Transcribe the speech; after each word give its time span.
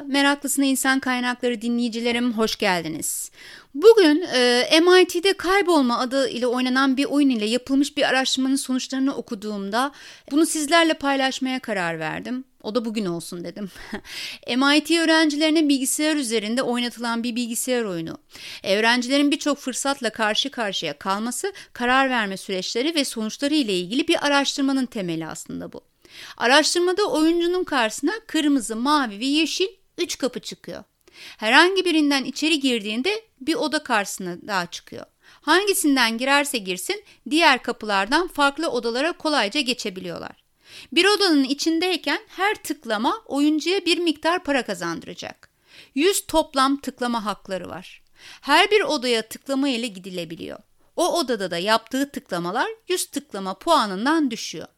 Meraklısına 0.00 0.64
insan 0.64 1.00
kaynakları 1.00 1.62
dinleyicilerim 1.62 2.32
hoş 2.32 2.56
geldiniz. 2.56 3.30
Bugün 3.74 4.24
e, 4.34 4.80
MIT'de 4.80 5.32
kaybolma 5.32 5.98
adı 5.98 6.28
ile 6.28 6.46
oynanan 6.46 6.96
bir 6.96 7.04
oyun 7.04 7.30
ile 7.30 7.44
yapılmış 7.44 7.96
bir 7.96 8.02
araştırmanın 8.02 8.56
sonuçlarını 8.56 9.14
okuduğumda 9.14 9.92
bunu 10.30 10.46
sizlerle 10.46 10.94
paylaşmaya 10.94 11.60
karar 11.60 11.98
verdim. 11.98 12.44
O 12.62 12.74
da 12.74 12.84
bugün 12.84 13.06
olsun 13.06 13.44
dedim. 13.44 13.70
MIT 14.56 14.90
öğrencilerine 14.90 15.68
bilgisayar 15.68 16.16
üzerinde 16.16 16.62
oynatılan 16.62 17.22
bir 17.22 17.36
bilgisayar 17.36 17.84
oyunu. 17.84 18.18
Öğrencilerin 18.64 19.30
birçok 19.30 19.58
fırsatla 19.58 20.10
karşı 20.10 20.50
karşıya 20.50 20.98
kalması, 20.98 21.52
karar 21.72 22.10
verme 22.10 22.36
süreçleri 22.36 22.94
ve 22.94 23.04
sonuçları 23.04 23.54
ile 23.54 23.78
ilgili 23.78 24.08
bir 24.08 24.26
araştırmanın 24.26 24.86
temeli 24.86 25.26
aslında 25.26 25.72
bu. 25.72 25.80
Araştırmada 26.36 27.02
oyuncunun 27.02 27.64
karşısına 27.64 28.12
kırmızı, 28.26 28.76
mavi 28.76 29.20
ve 29.20 29.24
yeşil 29.24 29.68
3 29.98 30.18
kapı 30.18 30.40
çıkıyor. 30.40 30.84
Herhangi 31.38 31.84
birinden 31.84 32.24
içeri 32.24 32.60
girdiğinde 32.60 33.24
bir 33.40 33.54
oda 33.54 33.82
karşısına 33.82 34.36
daha 34.46 34.66
çıkıyor. 34.66 35.06
Hangisinden 35.22 36.18
girerse 36.18 36.58
girsin 36.58 37.04
diğer 37.30 37.62
kapılardan 37.62 38.28
farklı 38.28 38.68
odalara 38.68 39.12
kolayca 39.12 39.60
geçebiliyorlar. 39.60 40.44
Bir 40.92 41.04
odanın 41.04 41.44
içindeyken 41.44 42.20
her 42.28 42.54
tıklama 42.54 43.22
oyuncuya 43.26 43.86
bir 43.86 43.98
miktar 43.98 44.44
para 44.44 44.64
kazandıracak. 44.64 45.50
100 45.94 46.26
toplam 46.26 46.80
tıklama 46.80 47.24
hakları 47.24 47.68
var. 47.68 48.02
Her 48.40 48.70
bir 48.70 48.80
odaya 48.80 49.28
tıklama 49.28 49.68
ile 49.68 49.86
gidilebiliyor. 49.86 50.58
O 50.96 51.18
odada 51.18 51.50
da 51.50 51.58
yaptığı 51.58 52.10
tıklamalar 52.10 52.68
100 52.88 53.06
tıklama 53.10 53.58
puanından 53.58 54.30
düşüyor. 54.30 54.68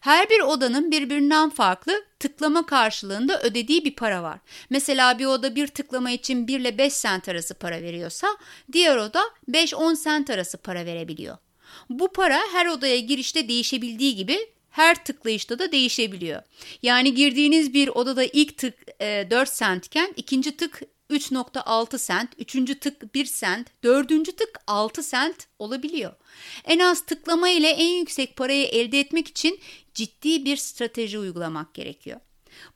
Her 0.00 0.30
bir 0.30 0.40
odanın 0.40 0.90
birbirinden 0.90 1.50
farklı 1.50 2.04
tıklama 2.18 2.66
karşılığında 2.66 3.42
ödediği 3.42 3.84
bir 3.84 3.94
para 3.94 4.22
var. 4.22 4.38
Mesela 4.70 5.18
bir 5.18 5.26
oda 5.26 5.54
bir 5.54 5.66
tıklama 5.66 6.10
için 6.10 6.48
1 6.48 6.60
ile 6.60 6.78
5 6.78 6.92
sent 6.92 7.28
arası 7.28 7.54
para 7.54 7.82
veriyorsa 7.82 8.28
diğer 8.72 8.96
oda 8.96 9.22
5-10 9.50 9.96
sent 9.96 10.30
arası 10.30 10.58
para 10.58 10.86
verebiliyor. 10.86 11.36
Bu 11.90 12.12
para 12.12 12.40
her 12.52 12.66
odaya 12.66 12.98
girişte 12.98 13.48
değişebildiği 13.48 14.16
gibi 14.16 14.38
her 14.70 15.04
tıklayışta 15.04 15.58
da 15.58 15.72
değişebiliyor. 15.72 16.42
Yani 16.82 17.14
girdiğiniz 17.14 17.74
bir 17.74 17.88
odada 17.88 18.24
ilk 18.24 18.58
tık 18.58 18.74
e, 19.00 19.26
4 19.30 19.54
centken 19.54 20.12
ikinci 20.16 20.56
tık 20.56 20.80
3.6 21.10 21.98
sent, 21.98 22.30
üçüncü 22.38 22.80
tık 22.80 23.14
1 23.14 23.24
sent, 23.24 23.68
dördüncü 23.84 24.32
tık 24.32 24.60
6 24.66 25.02
sent 25.02 25.46
olabiliyor. 25.58 26.12
En 26.64 26.78
az 26.78 27.06
tıklama 27.06 27.48
ile 27.48 27.68
en 27.68 27.98
yüksek 27.98 28.36
parayı 28.36 28.66
elde 28.66 29.00
etmek 29.00 29.28
için 29.28 29.60
ciddi 29.94 30.44
bir 30.44 30.56
strateji 30.56 31.18
uygulamak 31.18 31.74
gerekiyor. 31.74 32.20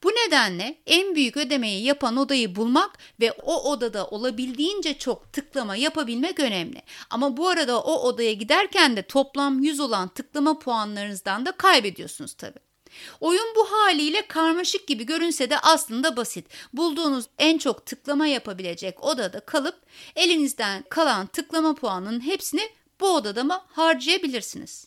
Bu 0.02 0.08
nedenle 0.08 0.78
en 0.86 1.14
büyük 1.14 1.36
ödemeyi 1.36 1.84
yapan 1.84 2.16
odayı 2.16 2.56
bulmak 2.56 2.98
ve 3.20 3.32
o 3.32 3.70
odada 3.70 4.06
olabildiğince 4.06 4.98
çok 4.98 5.32
tıklama 5.32 5.76
yapabilmek 5.76 6.40
önemli. 6.40 6.82
Ama 7.10 7.36
bu 7.36 7.48
arada 7.48 7.80
o 7.80 8.08
odaya 8.08 8.32
giderken 8.32 8.96
de 8.96 9.02
toplam 9.02 9.62
100 9.62 9.80
olan 9.80 10.08
tıklama 10.08 10.58
puanlarınızdan 10.58 11.46
da 11.46 11.52
kaybediyorsunuz 11.52 12.34
tabii. 12.34 12.71
Oyun 13.20 13.54
bu 13.56 13.72
haliyle 13.72 14.26
karmaşık 14.26 14.86
gibi 14.86 15.06
görünse 15.06 15.50
de 15.50 15.58
aslında 15.58 16.16
basit. 16.16 16.46
Bulduğunuz 16.72 17.24
en 17.38 17.58
çok 17.58 17.86
tıklama 17.86 18.26
yapabilecek 18.26 19.04
odada 19.04 19.40
kalıp 19.40 19.80
elinizden 20.16 20.84
kalan 20.88 21.26
tıklama 21.26 21.74
puanının 21.74 22.20
hepsini 22.20 22.70
bu 23.00 23.14
odada 23.14 23.44
mı 23.44 23.60
harcayabilirsiniz. 23.68 24.86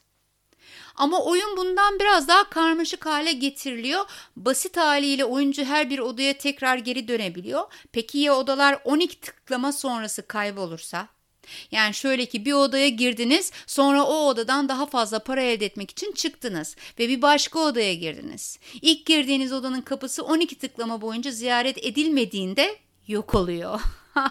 Ama 0.95 1.23
oyun 1.23 1.57
bundan 1.57 1.99
biraz 1.99 2.27
daha 2.27 2.49
karmaşık 2.49 3.05
hale 3.05 3.33
getiriliyor. 3.33 4.05
Basit 4.35 4.77
haliyle 4.77 5.25
oyuncu 5.25 5.63
her 5.63 5.89
bir 5.89 5.99
odaya 5.99 6.38
tekrar 6.38 6.77
geri 6.77 7.07
dönebiliyor. 7.07 7.63
Peki 7.91 8.17
ya 8.17 8.35
odalar 8.35 8.79
12 8.83 9.21
tıklama 9.21 9.71
sonrası 9.71 10.27
kaybolursa? 10.27 11.14
Yani 11.72 11.94
şöyle 11.94 12.25
ki 12.25 12.45
bir 12.45 12.53
odaya 12.53 12.89
girdiniz 12.89 13.51
sonra 13.67 14.03
o 14.03 14.28
odadan 14.28 14.69
daha 14.69 14.85
fazla 14.85 15.19
para 15.19 15.41
elde 15.41 15.66
etmek 15.66 15.91
için 15.91 16.11
çıktınız 16.11 16.75
ve 17.00 17.09
bir 17.09 17.22
başka 17.22 17.59
odaya 17.59 17.94
girdiniz. 17.94 18.59
İlk 18.81 19.06
girdiğiniz 19.06 19.53
odanın 19.53 19.81
kapısı 19.81 20.23
12 20.23 20.56
tıklama 20.56 21.01
boyunca 21.01 21.31
ziyaret 21.31 21.85
edilmediğinde 21.85 22.75
yok 23.07 23.35
oluyor. 23.35 23.81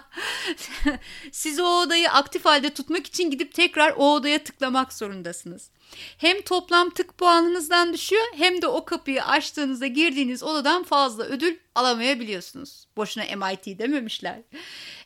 Siz 1.32 1.60
o 1.60 1.80
odayı 1.80 2.10
aktif 2.10 2.44
halde 2.44 2.74
tutmak 2.74 3.06
için 3.06 3.30
gidip 3.30 3.54
tekrar 3.54 3.94
o 3.96 4.14
odaya 4.14 4.44
tıklamak 4.44 4.92
zorundasınız. 4.92 5.70
Hem 6.18 6.42
toplam 6.42 6.90
tık 6.90 7.18
puanınızdan 7.18 7.92
düşüyor 7.92 8.24
hem 8.36 8.62
de 8.62 8.66
o 8.66 8.84
kapıyı 8.84 9.24
açtığınızda 9.24 9.86
girdiğiniz 9.86 10.42
odadan 10.42 10.82
fazla 10.82 11.24
ödül 11.24 11.56
alamayabiliyorsunuz. 11.74 12.86
Boşuna 12.96 13.24
MIT 13.24 13.78
dememişler. 13.78 14.38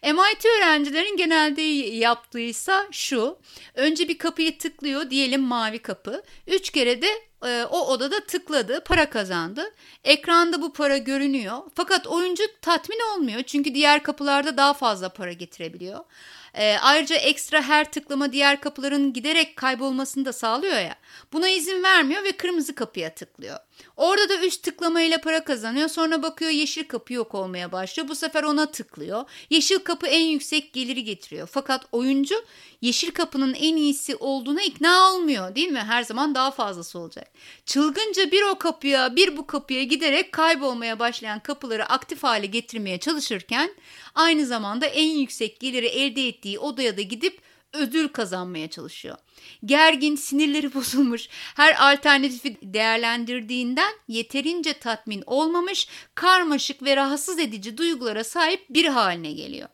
MIT 0.03 0.45
öğrencilerin 0.59 1.17
genelde 1.17 1.63
yaptığıysa 1.63 2.87
şu. 2.91 3.39
Önce 3.75 4.09
bir 4.09 4.19
kapıyı 4.19 4.59
tıklıyor 4.59 5.11
diyelim 5.11 5.43
mavi 5.43 5.79
kapı. 5.79 6.23
Üç 6.47 6.71
kere 6.71 7.03
de 7.03 7.09
e, 7.45 7.65
o 7.71 7.87
odada 7.87 8.21
tıkladı, 8.21 8.85
para 8.85 9.11
kazandı. 9.11 9.75
Ekranda 10.05 10.63
bu 10.63 10.73
para 10.73 10.99
görünüyor. 10.99 11.59
Fakat 11.75 12.07
oyuncu 12.07 12.43
tatmin 12.63 13.01
olmuyor 13.15 13.43
çünkü 13.43 13.75
diğer 13.75 14.03
kapılarda 14.03 14.57
daha 14.57 14.75
fazla 14.75 15.09
para 15.09 15.33
getirebiliyor. 15.33 16.05
E, 16.59 16.79
ayrıca 16.79 17.17
ekstra 17.17 17.63
her 17.63 17.93
tıklama 17.93 18.33
diğer 18.33 18.61
kapıların 18.61 19.13
giderek 19.13 19.57
kaybolmasını 19.57 20.25
da 20.25 20.33
sağlıyor 20.33 20.81
ya. 20.81 20.97
Buna 21.33 21.49
izin 21.49 21.83
vermiyor 21.83 22.25
ve 22.25 22.33
kırmızı 22.33 22.75
kapıya 22.75 23.15
tıklıyor. 23.15 23.59
Orada 23.97 24.29
da 24.29 24.47
üst 24.47 24.63
tıklamayla 24.63 25.21
para 25.21 25.45
kazanıyor. 25.45 25.89
Sonra 25.89 26.23
bakıyor 26.23 26.51
yeşil 26.51 26.85
kapı 26.85 27.13
yok 27.13 27.35
olmaya 27.35 27.73
başlıyor. 27.73 28.09
Bu 28.09 28.15
sefer 28.15 28.43
ona 28.43 28.71
tıklıyor. 28.71 29.25
Yeşil 29.51 29.79
kapı 29.79 30.07
en 30.07 30.25
yüksek 30.25 30.73
geliri 30.73 31.05
getiriyor. 31.05 31.49
Fakat 31.53 31.85
oyuncu 31.93 32.35
yeşil 32.81 33.11
kapının 33.11 33.55
en 33.55 33.77
iyisi 33.77 34.17
olduğuna 34.17 34.63
ikna 34.63 35.13
olmuyor 35.13 35.55
değil 35.55 35.69
mi? 35.69 35.79
Her 35.79 36.03
zaman 36.03 36.35
daha 36.35 36.51
fazlası 36.51 36.99
olacak. 36.99 37.31
Çılgınca 37.67 38.31
bir 38.31 38.43
o 38.43 38.59
kapıya 38.59 39.17
bir 39.17 39.37
bu 39.37 39.47
kapıya 39.47 39.83
giderek 39.83 40.33
kaybolmaya 40.33 40.99
başlayan 40.99 41.41
kapıları 41.41 41.87
aktif 41.87 42.23
hale 42.23 42.47
getirmeye 42.47 42.99
çalışırken 42.99 43.71
aynı 44.15 44.47
zamanda 44.47 44.87
en 44.87 45.11
yüksek 45.11 45.61
geliri 45.61 45.87
elde 45.87 46.29
ettiği 46.49 46.59
odaya 46.59 46.97
da 46.97 47.03
gidip 47.03 47.41
ödül 47.73 48.09
kazanmaya 48.09 48.71
çalışıyor. 48.71 49.17
Gergin, 49.65 50.17
sinirleri 50.17 50.75
bozulmuş, 50.75 51.29
her 51.57 51.93
alternatifi 51.93 52.57
değerlendirdiğinden 52.63 53.93
yeterince 54.09 54.73
tatmin 54.73 55.23
olmamış, 55.27 55.89
karmaşık 56.15 56.83
ve 56.83 56.97
rahatsız 56.97 57.39
edici 57.39 57.77
duygulara 57.77 58.25
sahip 58.25 58.67
bir 58.71 58.85
haline 58.85 59.33
geliyor. 59.33 59.69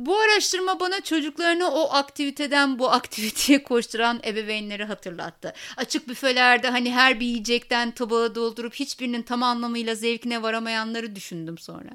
Bu 0.00 0.18
araştırma 0.18 0.80
bana 0.80 1.00
çocuklarını 1.00 1.70
o 1.70 1.92
aktiviteden 1.92 2.78
bu 2.78 2.90
aktiviteye 2.90 3.62
koşturan 3.62 4.20
ebeveynleri 4.24 4.84
hatırlattı. 4.84 5.52
Açık 5.76 6.08
büfelerde 6.08 6.70
hani 6.70 6.92
her 6.92 7.20
bir 7.20 7.26
yiyecekten 7.26 7.90
tabağı 7.90 8.34
doldurup 8.34 8.74
hiçbirinin 8.74 9.22
tam 9.22 9.42
anlamıyla 9.42 9.94
zevkine 9.94 10.42
varamayanları 10.42 11.16
düşündüm 11.16 11.58
sonra. 11.58 11.90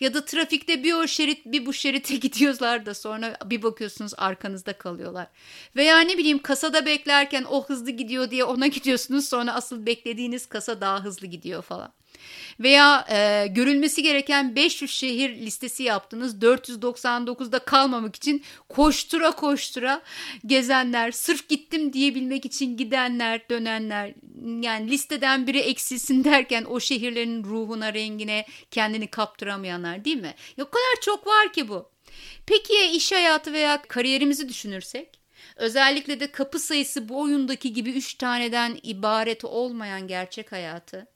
Ya 0.00 0.14
da 0.14 0.24
trafikte 0.24 0.84
bir 0.84 0.92
o 0.92 1.06
şerit 1.06 1.46
bir 1.46 1.66
bu 1.66 1.72
şerite 1.72 2.16
gidiyorlar 2.26 2.86
da 2.86 2.94
sonra 2.94 3.38
bir 3.44 3.62
bakıyorsunuz 3.62 4.12
arkanızda 4.16 4.72
kalıyorlar. 4.72 5.26
Veya 5.76 6.00
ne 6.00 6.18
bileyim 6.18 6.38
kasada 6.38 6.86
beklerken 6.86 7.44
o 7.44 7.66
hızlı 7.66 7.90
gidiyor 7.90 8.30
diye 8.30 8.44
ona 8.44 8.66
gidiyorsunuz 8.66 9.28
sonra 9.28 9.54
asıl 9.54 9.86
beklediğiniz 9.86 10.46
kasa 10.46 10.80
daha 10.80 11.04
hızlı 11.04 11.26
gidiyor 11.26 11.62
falan. 11.62 11.92
Veya 12.60 13.06
e, 13.10 13.46
görülmesi 13.46 14.02
gereken 14.02 14.56
500 14.56 14.90
şehir 14.90 15.36
listesi 15.36 15.82
yaptınız. 15.82 16.34
499'da 16.34 17.58
kalmamak 17.58 18.16
için 18.16 18.44
koştura 18.68 19.30
koştura 19.30 20.02
gezenler, 20.46 21.10
sırf 21.10 21.48
gittim 21.48 21.92
diyebilmek 21.92 22.44
için 22.44 22.76
gidenler, 22.76 23.48
dönenler. 23.50 24.14
Yani 24.60 24.90
listeden 24.90 25.46
biri 25.46 25.58
eksilsin 25.58 26.24
derken 26.24 26.64
o 26.64 26.80
şehirlerin 26.80 27.44
ruhuna, 27.44 27.94
rengine 27.94 28.46
kendini 28.70 29.06
kaptıramayanlar 29.06 30.04
değil 30.04 30.20
mi? 30.20 30.34
Ya 30.56 30.64
o 30.64 30.70
kadar 30.70 31.00
çok 31.02 31.26
var 31.26 31.52
ki 31.52 31.68
bu. 31.68 31.90
Peki 32.46 32.72
ya 32.74 32.90
iş 32.90 33.12
hayatı 33.12 33.52
veya 33.52 33.82
kariyerimizi 33.82 34.48
düşünürsek? 34.48 35.18
Özellikle 35.56 36.20
de 36.20 36.32
kapı 36.32 36.58
sayısı 36.58 37.08
bu 37.08 37.20
oyundaki 37.20 37.72
gibi 37.72 37.90
3 37.90 38.14
taneden 38.14 38.78
ibaret 38.82 39.44
olmayan 39.44 40.06
gerçek 40.06 40.52
hayatı. 40.52 41.06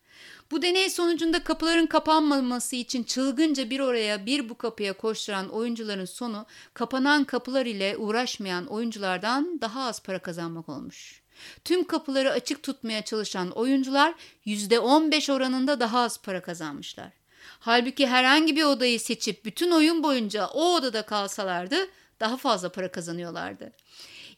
Bu 0.50 0.62
deney 0.62 0.90
sonucunda 0.90 1.44
kapıların 1.44 1.86
kapanmaması 1.86 2.76
için 2.76 3.02
çılgınca 3.02 3.70
bir 3.70 3.80
oraya 3.80 4.26
bir 4.26 4.48
bu 4.48 4.58
kapıya 4.58 4.92
koşturan 4.92 5.48
oyuncuların 5.48 6.04
sonu 6.04 6.46
kapanan 6.74 7.24
kapılar 7.24 7.66
ile 7.66 7.96
uğraşmayan 7.96 8.66
oyunculardan 8.66 9.58
daha 9.60 9.82
az 9.82 10.02
para 10.02 10.19
kazanmak 10.19 10.69
olmuş. 10.69 11.22
Tüm 11.64 11.84
kapıları 11.84 12.30
açık 12.30 12.62
tutmaya 12.62 13.04
çalışan 13.04 13.50
oyuncular 13.50 14.14
%15 14.46 15.32
oranında 15.32 15.80
daha 15.80 16.00
az 16.00 16.22
para 16.22 16.42
kazanmışlar. 16.42 17.12
Halbuki 17.60 18.06
herhangi 18.06 18.56
bir 18.56 18.64
odayı 18.64 19.00
seçip 19.00 19.44
bütün 19.44 19.70
oyun 19.70 20.02
boyunca 20.02 20.46
o 20.46 20.74
odada 20.74 21.02
kalsalardı 21.02 21.76
daha 22.22 22.36
fazla 22.36 22.72
para 22.72 22.92
kazanıyorlardı. 22.92 23.72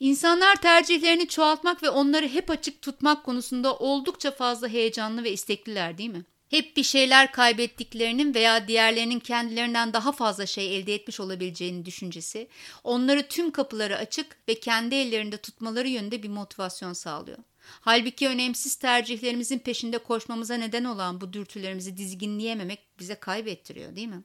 İnsanlar 0.00 0.56
tercihlerini 0.56 1.28
çoğaltmak 1.28 1.82
ve 1.82 1.90
onları 1.90 2.28
hep 2.28 2.50
açık 2.50 2.82
tutmak 2.82 3.24
konusunda 3.24 3.76
oldukça 3.76 4.30
fazla 4.30 4.68
heyecanlı 4.68 5.24
ve 5.24 5.32
istekliler 5.32 5.98
değil 5.98 6.10
mi? 6.10 6.24
hep 6.54 6.76
bir 6.76 6.82
şeyler 6.82 7.32
kaybettiklerinin 7.32 8.34
veya 8.34 8.68
diğerlerinin 8.68 9.20
kendilerinden 9.20 9.92
daha 9.92 10.12
fazla 10.12 10.46
şey 10.46 10.76
elde 10.76 10.94
etmiş 10.94 11.20
olabileceğini 11.20 11.84
düşüncesi, 11.84 12.48
onları 12.84 13.28
tüm 13.28 13.50
kapıları 13.50 13.96
açık 13.96 14.36
ve 14.48 14.60
kendi 14.60 14.94
ellerinde 14.94 15.36
tutmaları 15.36 15.88
yönünde 15.88 16.22
bir 16.22 16.28
motivasyon 16.28 16.92
sağlıyor. 16.92 17.38
Halbuki 17.80 18.28
önemsiz 18.28 18.76
tercihlerimizin 18.76 19.58
peşinde 19.58 19.98
koşmamıza 19.98 20.54
neden 20.54 20.84
olan 20.84 21.20
bu 21.20 21.32
dürtülerimizi 21.32 21.96
dizginleyememek 21.96 22.98
bize 22.98 23.14
kaybettiriyor 23.14 23.96
değil 23.96 24.08
mi? 24.08 24.22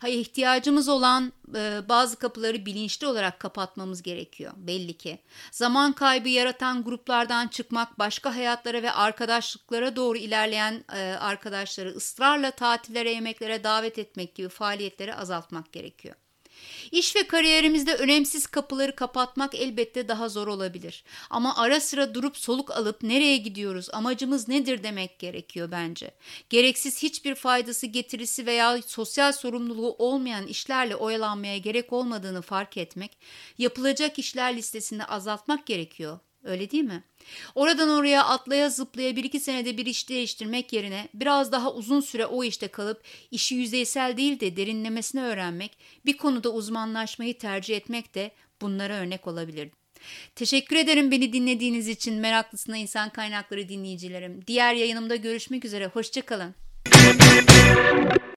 Hayır, 0.00 0.18
ihtiyacımız 0.18 0.88
olan 0.88 1.32
e, 1.56 1.80
bazı 1.88 2.18
kapıları 2.18 2.66
bilinçli 2.66 3.06
olarak 3.06 3.40
kapatmamız 3.40 4.02
gerekiyor 4.02 4.52
belli 4.56 4.98
ki. 4.98 5.18
Zaman 5.50 5.92
kaybı 5.92 6.28
yaratan 6.28 6.84
gruplardan 6.84 7.48
çıkmak, 7.48 7.98
başka 7.98 8.36
hayatlara 8.36 8.82
ve 8.82 8.92
arkadaşlıklara 8.92 9.96
doğru 9.96 10.18
ilerleyen 10.18 10.84
e, 10.92 10.98
arkadaşları 10.98 11.90
ısrarla 11.90 12.50
tatillere, 12.50 13.10
yemeklere 13.10 13.64
davet 13.64 13.98
etmek 13.98 14.34
gibi 14.34 14.48
faaliyetleri 14.48 15.14
azaltmak 15.14 15.72
gerekiyor. 15.72 16.14
İş 16.92 17.16
ve 17.16 17.26
kariyerimizde 17.26 17.94
önemsiz 17.94 18.46
kapıları 18.46 18.96
kapatmak 18.96 19.54
elbette 19.54 20.08
daha 20.08 20.28
zor 20.28 20.46
olabilir. 20.46 21.04
Ama 21.30 21.56
ara 21.56 21.80
sıra 21.80 22.14
durup 22.14 22.36
soluk 22.36 22.70
alıp 22.70 23.02
nereye 23.02 23.36
gidiyoruz, 23.36 23.88
amacımız 23.92 24.48
nedir 24.48 24.82
demek 24.82 25.18
gerekiyor 25.18 25.70
bence. 25.70 26.10
Gereksiz 26.50 27.02
hiçbir 27.02 27.34
faydası, 27.34 27.86
getirisi 27.86 28.46
veya 28.46 28.82
sosyal 28.86 29.32
sorumluluğu 29.32 29.96
olmayan 29.98 30.46
işlerle 30.46 30.96
oyalanmaya 30.96 31.58
gerek 31.58 31.92
olmadığını 31.92 32.42
fark 32.42 32.76
etmek, 32.76 33.18
yapılacak 33.58 34.18
işler 34.18 34.56
listesini 34.56 35.04
azaltmak 35.04 35.66
gerekiyor. 35.66 36.18
Öyle 36.44 36.70
değil 36.70 36.84
mi? 36.84 37.04
Oradan 37.54 37.88
oraya 37.88 38.24
atlaya 38.24 38.70
zıplaya 38.70 39.16
bir 39.16 39.24
iki 39.24 39.40
senede 39.40 39.76
bir 39.76 39.86
iş 39.86 40.08
değiştirmek 40.08 40.72
yerine 40.72 41.08
biraz 41.14 41.52
daha 41.52 41.74
uzun 41.74 42.00
süre 42.00 42.26
o 42.26 42.44
işte 42.44 42.68
kalıp 42.68 43.02
işi 43.30 43.54
yüzeysel 43.54 44.16
değil 44.16 44.40
de 44.40 44.56
derinlemesine 44.56 45.22
öğrenmek, 45.22 45.78
bir 46.06 46.16
konuda 46.16 46.52
uzmanlaşmayı 46.52 47.38
tercih 47.38 47.76
etmek 47.76 48.14
de 48.14 48.30
bunlara 48.60 48.94
örnek 48.94 49.26
olabilir. 49.26 49.68
Teşekkür 50.34 50.76
ederim 50.76 51.10
beni 51.10 51.32
dinlediğiniz 51.32 51.88
için 51.88 52.14
meraklısına 52.14 52.76
insan 52.76 53.10
kaynakları 53.10 53.68
dinleyicilerim. 53.68 54.46
Diğer 54.46 54.74
yayınımda 54.74 55.16
görüşmek 55.16 55.64
üzere. 55.64 55.86
Hoşçakalın. 55.86 56.54